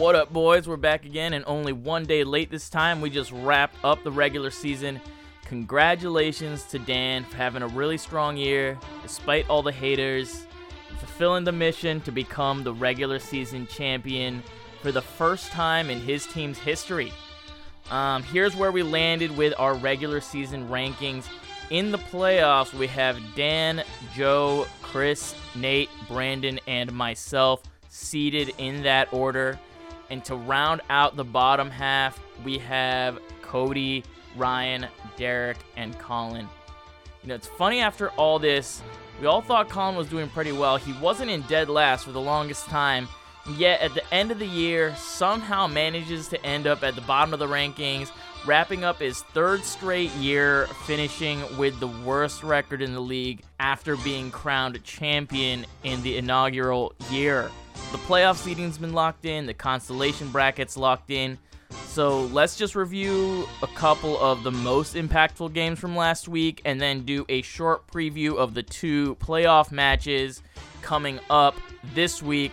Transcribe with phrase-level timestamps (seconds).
[0.00, 0.66] What up, boys?
[0.66, 3.02] We're back again, and only one day late this time.
[3.02, 4.98] We just wrapped up the regular season.
[5.44, 10.46] Congratulations to Dan for having a really strong year, despite all the haters,
[10.96, 14.42] fulfilling the mission to become the regular season champion
[14.80, 17.12] for the first time in his team's history.
[17.90, 21.26] Um, here's where we landed with our regular season rankings.
[21.68, 29.12] In the playoffs, we have Dan, Joe, Chris, Nate, Brandon, and myself seated in that
[29.12, 29.58] order.
[30.10, 34.04] And to round out the bottom half, we have Cody,
[34.36, 34.86] Ryan,
[35.16, 36.48] Derek, and Colin.
[37.22, 38.82] You know, it's funny after all this,
[39.20, 40.78] we all thought Colin was doing pretty well.
[40.78, 43.06] He wasn't in dead last for the longest time,
[43.56, 47.34] yet at the end of the year, somehow manages to end up at the bottom
[47.34, 48.10] of the rankings,
[48.46, 53.96] wrapping up his third straight year, finishing with the worst record in the league after
[53.98, 57.50] being crowned champion in the inaugural year.
[57.92, 61.38] The playoff seeding's been locked in, the consolation bracket's locked in.
[61.86, 66.80] So let's just review a couple of the most impactful games from last week and
[66.80, 70.42] then do a short preview of the two playoff matches
[70.82, 71.56] coming up
[71.94, 72.52] this week.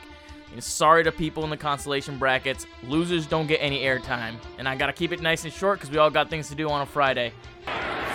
[0.53, 4.35] And sorry to people in the consolation brackets, losers don't get any airtime.
[4.57, 6.69] And I gotta keep it nice and short because we all got things to do
[6.69, 7.31] on a Friday.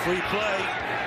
[0.02, 0.58] Free play,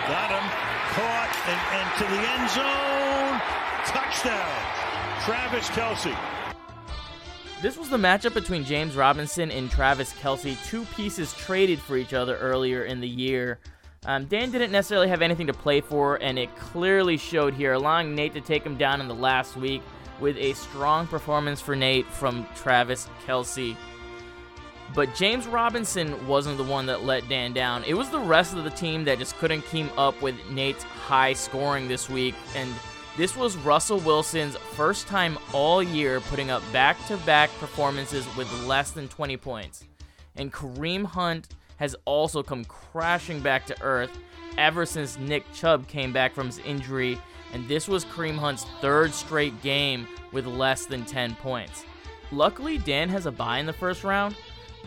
[0.07, 0.49] got him,
[0.95, 3.41] caught, and, and to the end zone.
[3.85, 4.84] Touchdown.
[5.21, 6.15] Travis Kelce.
[7.61, 12.13] This was the matchup between James Robinson and Travis Kelce, two pieces traded for each
[12.13, 13.59] other earlier in the year.
[14.05, 18.13] Um, Dan didn't necessarily have anything to play for, and it clearly showed here, allowing
[18.13, 19.81] Nate to take him down in the last week
[20.19, 23.75] with a strong performance for Nate from Travis Kelce.
[24.93, 27.83] But James Robinson wasn't the one that let Dan down.
[27.85, 31.33] It was the rest of the team that just couldn't keep up with Nate's high
[31.33, 32.71] scoring this week, and
[33.17, 38.51] this was Russell Wilson's first time all year putting up back to back performances with
[38.65, 39.85] less than 20 points.
[40.35, 44.11] And Kareem Hunt has also come crashing back to earth
[44.57, 47.17] ever since Nick Chubb came back from his injury,
[47.53, 51.85] and this was Kareem Hunt's third straight game with less than 10 points.
[52.31, 54.35] Luckily, Dan has a bye in the first round,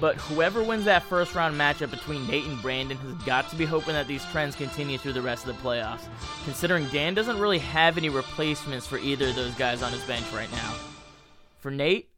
[0.01, 3.65] but whoever wins that first round matchup between Nate and Brandon has got to be
[3.65, 6.07] hoping that these trends continue through the rest of the playoffs,
[6.45, 10.27] considering Dan doesn't really have any replacements for either of those guys on his bench
[10.33, 10.75] right now.
[11.59, 12.11] For Nate,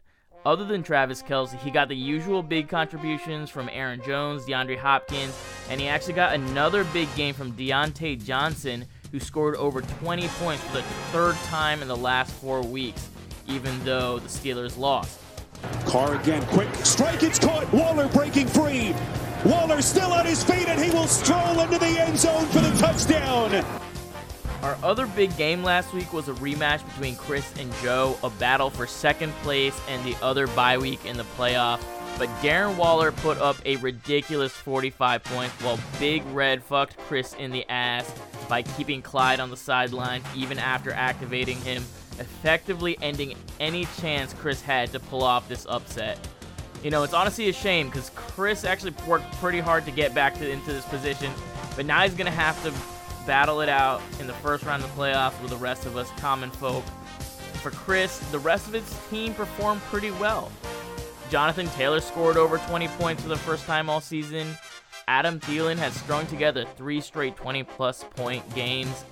[0.45, 5.39] other than Travis Kelce, he got the usual big contributions from Aaron Jones, DeAndre Hopkins,
[5.69, 10.63] and he actually got another big game from Diontae Johnson, who scored over 20 points
[10.65, 13.09] for the third time in the last four weeks,
[13.49, 15.21] even though the Steelers lost.
[15.85, 17.71] Carr again, quick strike, it's caught.
[17.73, 18.95] Waller breaking free.
[19.45, 22.71] Waller still on his feet, and he will stroll into the end zone for the
[22.79, 23.65] touchdown.
[24.63, 28.69] Our other big game last week was a rematch between Chris and Joe, a battle
[28.69, 31.83] for second place and the other bye week in the playoff.
[32.19, 37.51] But Darren Waller put up a ridiculous 45 points while Big Red fucked Chris in
[37.51, 38.13] the ass
[38.51, 41.83] by keeping Clyde on the sideline even after activating him
[42.21, 46.19] effectively ending any chance Chris had to pull off this upset.
[46.85, 50.35] You know, it's honestly a shame because Chris actually worked pretty hard to get back
[50.39, 51.33] to, into this position,
[51.77, 52.73] but now he's going to have to
[53.27, 56.11] battle it out in the first round of the playoffs with the rest of us
[56.19, 56.85] common folk.
[57.63, 60.51] For Chris, the rest of his team performed pretty well.
[61.31, 64.57] Jonathan Taylor scored over 20 points for the first time all season.
[65.07, 69.05] Adam Thielen has strung together three straight 20 plus point games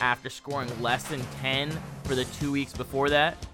[0.00, 1.70] after scoring less than 10
[2.04, 3.46] for the two weeks before that.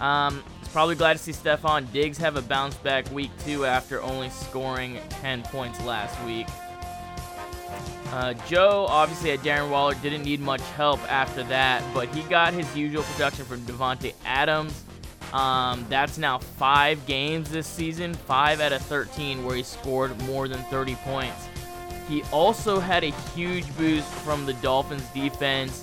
[0.00, 4.02] Um, it's probably glad to see Stefon Diggs have a bounce back week two after
[4.02, 6.46] only scoring 10 points last week.
[8.10, 12.52] Uh, Joe obviously at Darren Waller didn't need much help after that, but he got
[12.52, 14.84] his usual production from Davante Adams.
[15.32, 20.46] Um, that's now five games this season, five out of 13 where he scored more
[20.46, 21.48] than 30 points.
[22.12, 25.82] He also had a huge boost from the Dolphins defense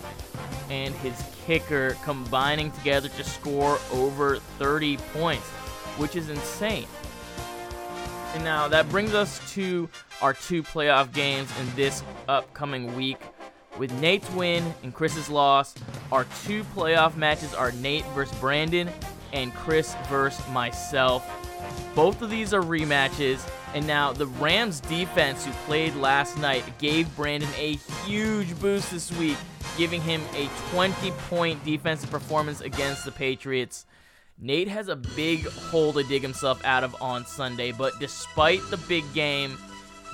[0.69, 5.47] and his kicker combining together to score over 30 points,
[5.97, 6.85] which is insane.
[8.35, 9.89] And now that brings us to
[10.21, 13.17] our two playoff games in this upcoming week.
[13.79, 15.73] With Nate's win and Chris's loss,
[16.11, 18.87] our two playoff matches are Nate versus Brandon
[19.33, 21.27] and Chris versus myself.
[21.95, 27.13] Both of these are rematches, and now the Rams defense, who played last night, gave
[27.15, 29.37] Brandon a huge boost this week,
[29.77, 33.85] giving him a 20 point defensive performance against the Patriots.
[34.41, 38.77] Nate has a big hole to dig himself out of on Sunday, but despite the
[38.77, 39.57] big game,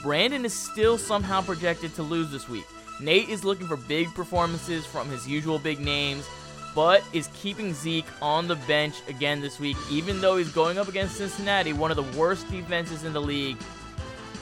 [0.01, 2.65] Brandon is still somehow projected to lose this week.
[2.99, 6.25] Nate is looking for big performances from his usual big names,
[6.75, 10.89] but is keeping Zeke on the bench again this week, even though he's going up
[10.89, 13.57] against Cincinnati, one of the worst defenses in the league.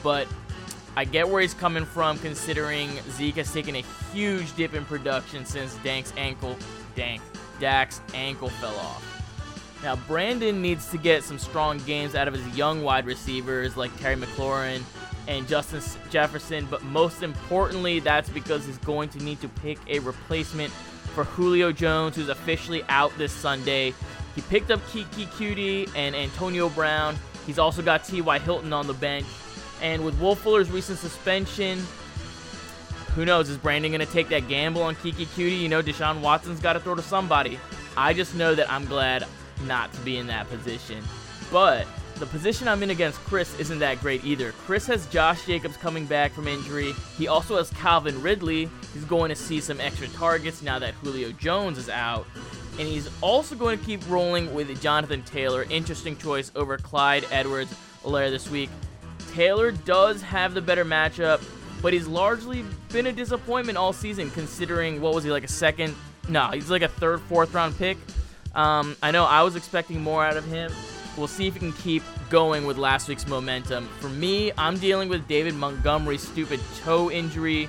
[0.02, 0.26] But
[0.96, 5.46] I get where he's coming from, considering Zeke has taken a huge dip in production
[5.46, 6.56] since Dank's ankle,
[6.96, 7.22] Dank,
[7.60, 9.10] Dak's ankle fell off.
[9.84, 13.96] Now, Brandon needs to get some strong games out of his young wide receivers like
[14.00, 14.82] Terry McLaurin
[15.28, 19.98] and Justin Jefferson, but most importantly, that's because he's going to need to pick a
[20.00, 20.72] replacement
[21.14, 23.94] for Julio Jones, who's officially out this Sunday.
[24.34, 27.16] He picked up Keke Coutee and Antonio Brown.
[27.46, 28.38] He's also got T.Y.
[28.40, 29.26] Hilton on the bench.
[29.80, 31.78] And with Will Fuller's recent suspension,
[33.14, 33.48] who knows?
[33.48, 35.60] Is Brandon going to take that gamble on Keke Coutee?
[35.60, 37.60] You know, Deshaun Watson's got to throw to somebody.
[37.96, 39.24] I just know that I'm glad
[39.62, 41.04] not to be in that position.
[41.52, 44.52] But the position I'm in against Chris isn't that great either.
[44.52, 46.94] Chris has Josh Jacobs coming back from injury.
[47.18, 48.68] He also has Calvin Ridley.
[48.92, 52.26] He's going to see some extra targets now that Julio Jones is out.
[52.78, 55.64] And he's also going to keep rolling with Jonathan Taylor.
[55.70, 58.70] Interesting choice over Clyde Edwards Helaire this week.
[59.32, 61.42] Taylor does have the better matchup,
[61.82, 65.94] but he's largely been a disappointment all season considering what was he like a second?
[66.28, 67.98] No, he's like a third, fourth round pick.
[68.54, 70.72] Um, I know I was expecting more out of him.
[71.16, 73.88] We'll see if he can keep going with last week's momentum.
[74.00, 77.68] For me, I'm dealing with David Montgomery's stupid toe injury,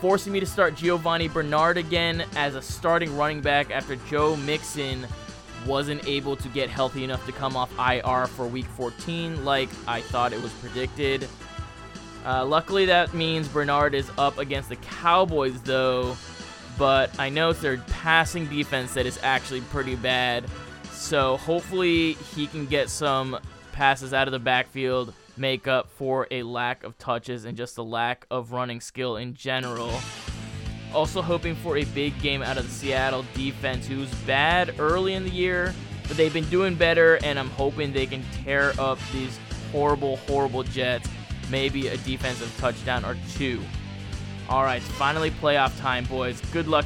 [0.00, 5.06] forcing me to start Giovani Bernard again as a starting running back after Joe Mixon
[5.66, 10.00] wasn't able to get healthy enough to come off IR for week 14 like I
[10.00, 11.28] thought it was predicted.
[12.24, 16.16] Uh, luckily, that means Bernard is up against the Cowboys, though,
[16.76, 20.44] but I know it's their passing defense that is actually pretty bad.
[20.98, 23.38] So hopefully he can get some
[23.72, 27.82] passes out of the backfield, make up for a lack of touches and just a
[27.82, 29.92] lack of running skill in general.
[30.92, 35.22] Also hoping for a big game out of the Seattle defense, who's bad early in
[35.22, 35.72] the year,
[36.08, 39.38] but they've been doing better, and I'm hoping they can tear up these
[39.70, 41.08] horrible, horrible Jets.
[41.48, 43.62] Maybe a defensive touchdown or two.
[44.48, 46.40] All right, finally playoff time, boys.
[46.52, 46.84] Good luck.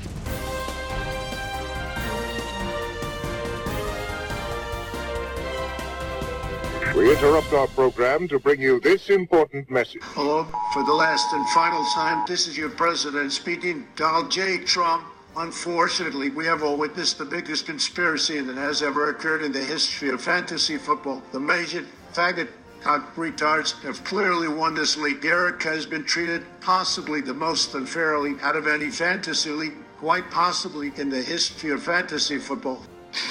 [7.03, 10.03] We interrupt our program to bring you this important message.
[10.15, 14.59] Hello, for the last and final time, this is your president speaking, Donald J.
[14.59, 15.03] Trump.
[15.37, 20.11] Unfortunately, we have all witnessed the biggest conspiracy that has ever occurred in the history
[20.11, 21.21] of fantasy football.
[21.33, 22.47] The major faggot
[22.83, 25.23] cock retards have clearly won this league.
[25.23, 30.93] Derek has been treated possibly the most unfairly out of any fantasy league, quite possibly
[30.95, 32.81] in the history of fantasy football.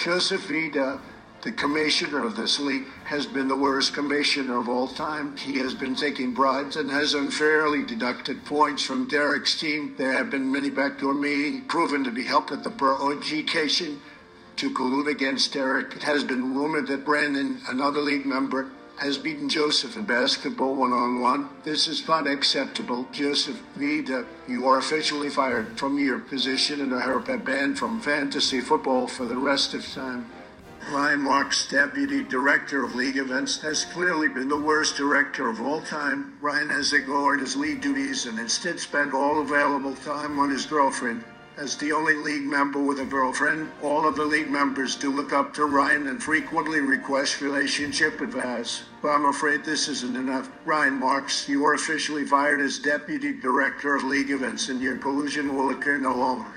[0.04, 1.00] Joseph Vida
[1.42, 5.36] the commissioner of this league has been the worst commissioner of all time.
[5.38, 9.96] He has been taking bribes and has unfairly deducted points from Derek's team.
[9.98, 14.02] There have been many backdoor meetings proven to be helped at the pro education
[14.58, 15.96] to collude against Derek.
[15.96, 20.94] It has been rumored that Brandon, another league member, has beaten Joseph in basketball one
[20.94, 21.50] on one.
[21.64, 23.08] This is not acceptable.
[23.12, 29.08] Joseph Vida, you are officially fired from your position and are banned from fantasy football
[29.08, 30.28] for the rest of time.
[30.90, 35.80] Ryan Marks, Deputy Director of League Events, has clearly been the worst director of all
[35.82, 36.38] time.
[36.42, 41.24] Ryan has ignored his league duties and instead spent all available time on his girlfriend.
[41.56, 45.32] As the only league member with a girlfriend, all of the league members do look
[45.32, 48.84] up to Ryan and frequently request relationship advice.
[49.02, 50.50] But I'm afraid this isn't enough.
[50.66, 55.56] Ryan Marks, you are officially fired as Deputy Director of League Events and your collusion
[55.56, 56.48] will occur no longer.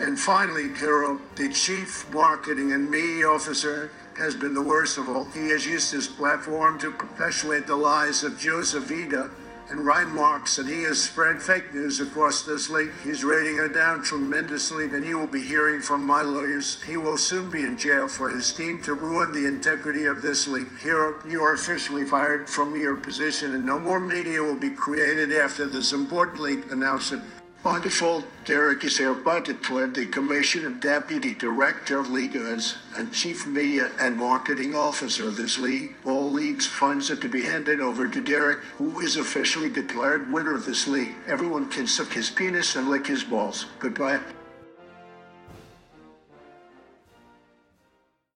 [0.00, 5.24] And finally, Carol, the chief marketing and media officer has been the worst of all.
[5.26, 9.30] He has used his platform to perpetuate the lies of Joseph Vida
[9.70, 12.92] and Ryan Marks, and he has spread fake news across this league.
[13.02, 16.82] He's rating her down tremendously, and he will be hearing from my lawyers.
[16.82, 20.46] He will soon be in jail for his team to ruin the integrity of this
[20.46, 20.76] league.
[20.80, 25.32] Hero, you are officially fired from your position, and no more media will be created
[25.32, 27.24] after this important league announcement.
[27.64, 33.10] By default, Derek is appointed for the Commission of Deputy Director of League Goods and
[33.10, 35.94] Chief Media and Marketing Officer of this league.
[36.04, 40.54] All leagues funds are to be handed over to Derek, who is officially declared winner
[40.54, 41.14] of this league.
[41.26, 43.64] Everyone can suck his penis and lick his balls.
[43.78, 44.20] Goodbye.